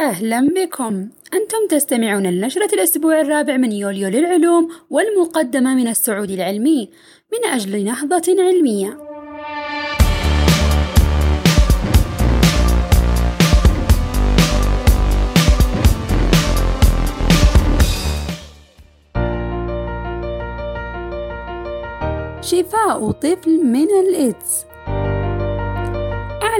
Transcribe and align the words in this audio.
أهلا 0.00 0.48
بكم. 0.56 1.08
أنتم 1.34 1.66
تستمعون 1.70 2.26
لنشرة 2.26 2.74
الأسبوع 2.74 3.20
الرابع 3.20 3.56
من 3.56 3.72
يوليو 3.72 4.08
للعلوم 4.08 4.68
والمقدمة 4.90 5.74
من 5.74 5.88
السعودي 5.88 6.34
العلمي 6.34 6.90
من 7.32 7.50
أجل 7.50 7.84
نهضة 7.84 8.22
علمية. 8.38 8.98
شفاء 22.42 23.10
طفل 23.10 23.64
من 23.64 23.88
الإيدز 24.08 24.69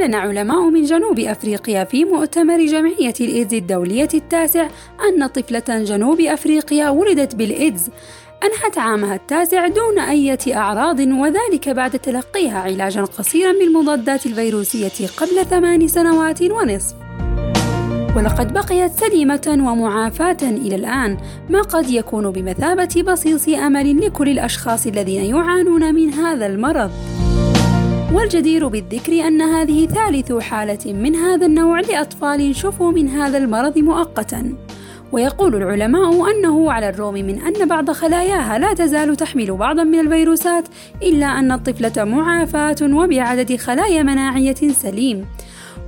أعلن 0.00 0.14
علماء 0.14 0.70
من 0.70 0.82
جنوب 0.82 1.18
أفريقيا 1.18 1.84
في 1.84 2.04
مؤتمر 2.04 2.66
جمعية 2.66 3.14
الإيدز 3.20 3.54
الدولية 3.54 4.08
التاسع 4.14 4.68
أن 5.08 5.26
طفلة 5.26 5.84
جنوب 5.84 6.20
أفريقيا 6.20 6.88
ولدت 6.90 7.34
بالإيدز. 7.34 7.90
أنهت 8.42 8.78
عامها 8.78 9.14
التاسع 9.14 9.68
دون 9.68 9.98
أي 9.98 10.38
أعراض 10.48 11.00
وذلك 11.00 11.68
بعد 11.68 11.98
تلقيها 11.98 12.58
علاجا 12.58 13.04
قصيرا 13.04 13.52
بالمضادات 13.52 14.26
الفيروسية 14.26 15.06
قبل 15.16 15.46
ثمان 15.50 15.88
سنوات 15.88 16.42
ونصف. 16.42 16.94
ولقد 18.16 18.52
بقيت 18.52 18.92
سليمة 18.92 19.58
ومعافاة 19.60 20.42
إلى 20.42 20.74
الآن 20.76 21.16
ما 21.50 21.62
قد 21.62 21.90
يكون 21.90 22.30
بمثابة 22.30 23.02
بصيص 23.12 23.48
أمل 23.48 24.00
لكل 24.06 24.28
الأشخاص 24.28 24.86
الذين 24.86 25.24
يعانون 25.24 25.94
من 25.94 26.12
هذا 26.12 26.46
المرض. 26.46 26.90
والجدير 28.12 28.68
بالذكر 28.68 29.12
أن 29.12 29.42
هذه 29.42 29.86
ثالث 29.86 30.32
حالة 30.32 30.92
من 30.92 31.14
هذا 31.14 31.46
النوع 31.46 31.80
لأطفال 31.80 32.56
شفوا 32.56 32.92
من 32.92 33.08
هذا 33.08 33.38
المرض 33.38 33.78
مؤقتاً. 33.78 34.56
ويقول 35.12 35.54
العلماء 35.54 36.30
أنه 36.30 36.72
على 36.72 36.88
الرغم 36.88 37.14
من 37.14 37.40
أن 37.40 37.68
بعض 37.68 37.90
خلاياها 37.90 38.58
لا 38.58 38.74
تزال 38.74 39.16
تحمل 39.16 39.56
بعضا 39.56 39.84
من 39.84 40.00
الفيروسات 40.00 40.68
إلا 41.02 41.26
أن 41.26 41.52
الطفلة 41.52 42.04
معافاة 42.04 42.76
وبعدد 42.82 43.56
خلايا 43.56 44.02
مناعية 44.02 44.54
سليم. 44.54 45.26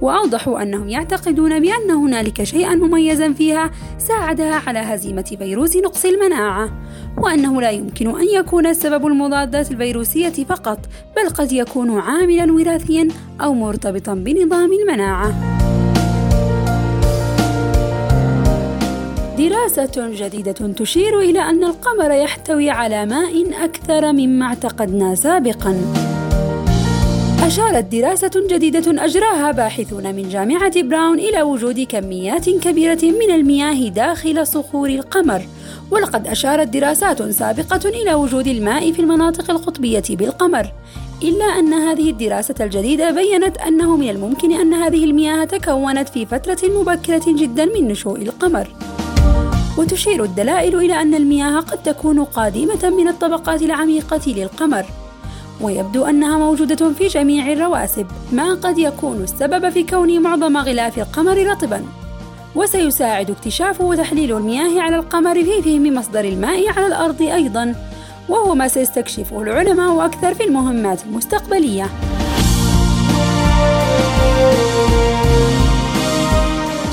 وأوضحوا 0.01 0.63
أنهم 0.63 0.89
يعتقدون 0.89 1.61
بأن 1.61 1.91
هنالك 1.91 2.43
شيئا 2.43 2.75
مميزا 2.75 3.33
فيها 3.33 3.71
ساعدها 3.99 4.63
على 4.67 4.79
هزيمة 4.79 5.37
فيروس 5.39 5.77
نقص 5.77 6.05
المناعة 6.05 6.71
وأنه 7.19 7.61
لا 7.61 7.71
يمكن 7.71 8.21
أن 8.21 8.27
يكون 8.35 8.67
السبب 8.67 9.07
المضادات 9.07 9.71
الفيروسية 9.71 10.45
فقط 10.45 10.79
بل 11.17 11.29
قد 11.29 11.53
يكون 11.53 11.99
عاملا 11.99 12.53
وراثيا 12.53 13.09
أو 13.41 13.55
مرتبطا 13.55 14.15
بنظام 14.15 14.71
المناعة. 14.73 15.33
دراسة 19.39 20.11
جديدة 20.27 20.53
تشير 20.53 21.21
إلى 21.21 21.41
أن 21.41 21.65
القمر 21.65 22.11
يحتوي 22.11 22.71
على 22.71 23.07
ماء 23.07 23.65
أكثر 23.65 24.13
مما 24.13 24.47
اعتقدنا 24.47 25.15
سابقاً. 25.15 26.12
أشارت 27.43 27.85
دراسة 27.85 28.31
جديدة 28.37 29.05
أجراها 29.05 29.51
باحثون 29.53 30.15
من 30.15 30.29
جامعة 30.29 30.83
براون 30.83 31.19
إلى 31.19 31.43
وجود 31.43 31.81
كميات 31.81 32.51
كبيرة 32.51 32.99
من 33.03 33.35
المياه 33.35 33.89
داخل 33.89 34.47
صخور 34.47 34.89
القمر. 34.89 35.43
ولقد 35.91 36.27
أشارت 36.27 36.69
دراسات 36.69 37.23
سابقة 37.23 37.89
إلى 37.89 38.15
وجود 38.15 38.47
الماء 38.47 38.93
في 38.93 39.03
المناطق 39.03 39.51
القطبية 39.51 40.03
بالقمر. 40.11 40.73
إلا 41.23 41.45
أن 41.45 41.73
هذه 41.73 42.11
الدراسة 42.11 42.55
الجديدة 42.61 43.11
بيّنت 43.11 43.57
أنه 43.57 43.97
من 43.97 44.11
الممكن 44.11 44.53
أن 44.53 44.75
هذه 44.75 45.05
المياه 45.05 45.45
تكونت 45.45 46.09
في 46.09 46.27
فترة 46.27 46.69
مبكرة 46.81 47.25
جدا 47.27 47.65
من 47.65 47.89
نشوء 47.89 48.23
القمر. 48.23 48.69
وتشير 49.79 50.25
الدلائل 50.25 50.77
إلى 50.77 51.03
أن 51.03 51.15
المياه 51.15 51.61
قد 51.61 51.83
تكون 51.83 52.25
قادمة 52.25 52.91
من 52.91 53.09
الطبقات 53.09 53.63
العميقة 53.63 54.21
للقمر. 54.27 54.85
ويبدو 55.63 56.05
أنها 56.05 56.39
موجودة 56.39 56.93
في 56.93 57.07
جميع 57.07 57.53
الرواسب 57.53 58.07
ما 58.33 58.55
قد 58.55 58.79
يكون 58.79 59.23
السبب 59.23 59.71
في 59.71 59.83
كون 59.83 60.23
معظم 60.23 60.57
غلاف 60.57 60.99
القمر 60.99 61.47
رطبا. 61.47 61.85
وسيساعد 62.55 63.31
اكتشاف 63.31 63.81
وتحليل 63.81 64.37
المياه 64.37 64.81
على 64.81 64.97
القمر 64.97 65.35
في 65.45 65.63
فهم 65.63 65.95
مصدر 65.95 66.25
الماء 66.25 66.69
على 66.69 66.87
الأرض 66.87 67.23
أيضا 67.23 67.75
وهو 68.29 68.55
ما 68.55 68.69
سيستكشفه 68.69 69.43
العلماء 69.43 70.05
أكثر 70.05 70.35
في 70.35 70.45
المهمات 70.45 71.05
المستقبلية. 71.05 71.87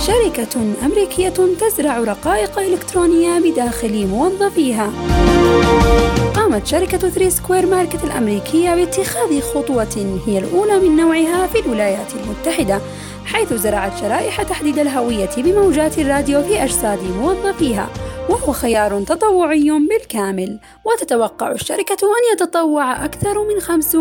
شركة 0.08 0.62
أمريكية 0.86 1.34
تزرع 1.60 2.00
رقائق 2.00 2.60
إلكترونية 2.60 3.40
بداخل 3.40 4.08
موظفيها. 4.08 4.92
قامت 6.50 6.68
شركة 6.68 6.98
Three 6.98 7.30
Square 7.30 7.66
Market 7.66 8.04
الأمريكية 8.04 8.76
باتخاذ 8.76 9.42
خطوة 9.42 10.22
هي 10.28 10.38
الأولى 10.38 10.80
من 10.80 10.96
نوعها 10.96 11.48
في 11.48 11.60
الولايات 11.60 12.14
المتحدة 12.14 12.82
حيث 13.26 13.54
زرعت 13.54 13.98
شرائح 13.98 14.44
تحديد 14.44 14.80
الهوية 14.80 15.30
بموجات 15.38 16.00
الراديو 16.00 16.44
في 16.44 16.64
أجساد 16.64 17.00
موظفيها 17.04 17.90
وهو 18.30 18.54
خيار 18.54 19.04
تطوعي 19.04 19.70
بالكامل. 19.90 20.60
وتتوقع 20.86 21.52
الشركة 21.52 21.98
أن 22.04 22.34
يتطوع 22.34 23.06
أكثر 23.06 23.44
من 23.44 23.60
50% 23.60 23.96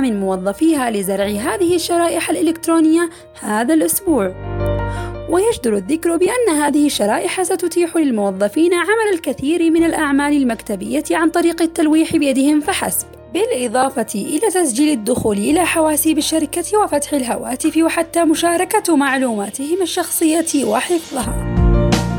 من 0.00 0.20
موظفيها 0.20 0.90
لزرع 0.90 1.26
هذه 1.26 1.74
الشرائح 1.74 2.30
الإلكترونية 2.30 3.10
هذا 3.40 3.74
الأسبوع. 3.74 4.47
ويجدر 5.28 5.76
الذكر 5.76 6.16
بأن 6.16 6.56
هذه 6.56 6.86
الشرائح 6.86 7.42
ستتيح 7.42 7.96
للموظفين 7.96 8.74
عمل 8.74 9.14
الكثير 9.14 9.70
من 9.70 9.84
الأعمال 9.84 10.36
المكتبية 10.36 11.04
عن 11.10 11.30
طريق 11.30 11.62
التلويح 11.62 12.16
بيدهم 12.16 12.60
فحسب. 12.60 13.06
بالإضافة 13.34 14.14
إلى 14.14 14.50
تسجيل 14.50 14.92
الدخول 14.92 15.36
إلى 15.36 15.66
حواسيب 15.66 16.18
الشركة 16.18 16.78
وفتح 16.78 17.12
الهواتف 17.12 17.76
وحتى 17.76 18.24
مشاركة 18.24 18.96
معلوماتهم 18.96 19.82
الشخصية 19.82 20.64
وحفظها. 20.64 21.58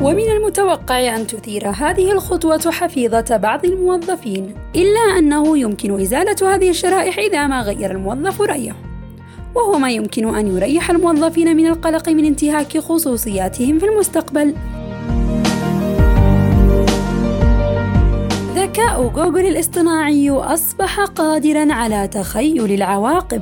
ومن 0.02 0.30
المتوقع 0.30 1.16
أن 1.16 1.28
تثير 1.28 1.68
هذه 1.70 2.12
الخطوة 2.12 2.72
حفيظة 2.72 3.38
بعض 3.38 3.66
الموظفين 3.66 4.56
إلا 4.76 5.18
أنه 5.20 5.58
يمكن 5.58 6.02
إزالة 6.02 6.56
هذه 6.56 6.70
الشرائح 6.70 7.20
إذا 7.20 7.48
ما 7.48 7.62
غير 7.62 7.92
الموظف 7.92 8.42
رأيه. 8.42 8.89
وهو 9.60 9.80
ما 9.80 9.90
يمكن 9.92 10.36
أن 10.36 10.48
يريح 10.48 10.90
الموظفين 10.90 11.58
من 11.58 11.68
القلق 11.68 12.10
من 12.10 12.26
انتهاك 12.26 12.78
خصوصياتهم 12.78 13.80
في 13.80 13.86
المستقبل. 13.86 14.54
ذكاء 18.56 19.08
جوجل 19.08 19.46
الاصطناعي 19.48 20.30
أصبح 20.30 21.00
قادرًا 21.00 21.74
على 21.74 22.08
تخيل 22.08 22.72
العواقب. 22.72 23.42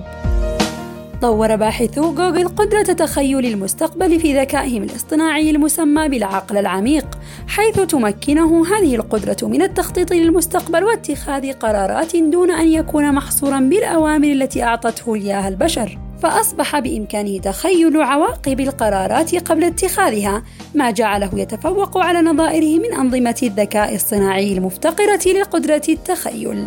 طور 1.21 1.55
باحثو 1.55 2.13
جوجل 2.13 2.47
قدرة 2.47 2.83
تخيل 2.83 3.45
المستقبل 3.45 4.19
في 4.19 4.39
ذكائهم 4.39 4.83
الاصطناعي 4.83 5.51
المسمى 5.51 6.09
بالعقل 6.09 6.57
العميق، 6.57 7.05
حيث 7.47 7.79
تمكنه 7.79 8.65
هذه 8.67 8.95
القدرة 8.95 9.47
من 9.47 9.61
التخطيط 9.61 10.13
للمستقبل 10.13 10.83
واتخاذ 10.83 11.53
قرارات 11.53 12.15
دون 12.15 12.51
أن 12.51 12.67
يكون 12.67 13.11
محصورا 13.11 13.59
بالأوامر 13.59 14.27
التي 14.27 14.63
أعطته 14.63 15.15
إياها 15.15 15.47
البشر. 15.47 16.06
فأصبح 16.23 16.79
بإمكانه 16.79 17.39
تخيل 17.39 18.01
عواقب 18.01 18.59
القرارات 18.59 19.35
قبل 19.35 19.63
اتخاذها، 19.63 20.43
ما 20.75 20.91
جعله 20.91 21.29
يتفوق 21.33 21.97
على 21.97 22.21
نظائره 22.21 22.79
من 22.79 22.93
أنظمة 22.93 23.39
الذكاء 23.43 23.95
الصناعي 23.95 24.53
المفتقرة 24.53 25.31
لقدرة 25.41 25.81
التخيل. 25.89 26.65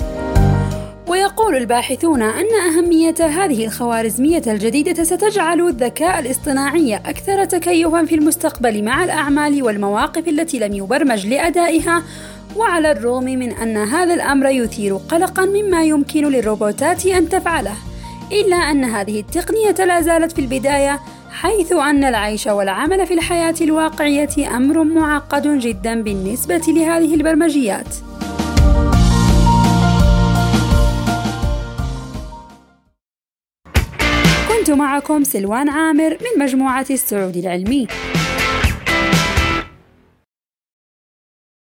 ويقول 1.11 1.57
الباحثون 1.57 2.23
أن 2.23 2.47
أهمية 2.69 3.15
هذه 3.21 3.65
الخوارزمية 3.65 4.43
الجديدة 4.47 5.05
ستجعل 5.05 5.61
الذكاء 5.61 6.19
الاصطناعي 6.21 6.97
أكثر 6.97 7.45
تكيفا 7.45 8.05
في 8.05 8.15
المستقبل 8.15 8.85
مع 8.85 9.05
الأعمال 9.05 9.63
والمواقف 9.63 10.29
التي 10.29 10.59
لم 10.59 10.75
يبرمج 10.75 11.27
لأدائها 11.27 12.03
وعلى 12.57 12.93
الرغم 12.93 13.25
من 13.25 13.53
أن 13.53 13.77
هذا 13.77 14.15
الأمر 14.15 14.47
يثير 14.47 14.97
قلقا 14.97 15.45
مما 15.45 15.85
يمكن 15.85 16.29
للروبوتات 16.29 17.07
أن 17.07 17.29
تفعله 17.29 17.75
إلا 18.33 18.57
أن 18.57 18.85
هذه 18.85 19.21
التقنية 19.21 19.85
لا 19.85 20.01
زالت 20.01 20.33
في 20.33 20.41
البداية 20.41 21.01
حيث 21.31 21.73
أن 21.73 22.05
العيش 22.05 22.47
والعمل 22.47 23.07
في 23.07 23.15
الحياة 23.15 23.55
الواقعية 23.61 24.57
أمر 24.57 24.85
معقد 24.85 25.59
جدا 25.59 26.03
بالنسبة 26.03 26.63
لهذه 26.69 27.15
البرمجيات. 27.15 27.95
كنت 34.49 34.71
معكم 34.71 35.25
سلوان 35.25 35.69
عامر 35.69 36.11
من 36.11 36.45
مجموعة 36.45 36.87
السعودي 36.91 37.41
العلمي. 37.41 37.87